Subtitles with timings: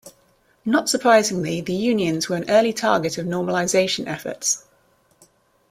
[0.65, 4.63] Not surprisingly, the unions were an early target of "normalization" efforts.